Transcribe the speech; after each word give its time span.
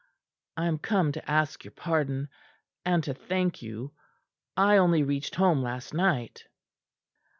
I 0.57 0.65
am 0.65 0.79
come 0.79 1.11
to 1.11 1.29
ask 1.29 1.63
your 1.63 1.73
pardon, 1.73 2.29
and 2.83 3.03
to 3.03 3.13
thank 3.13 3.61
you. 3.61 3.93
I 4.57 4.77
only 4.77 5.03
reached 5.03 5.35
home 5.35 5.61
last 5.61 5.93
night." 5.93 6.45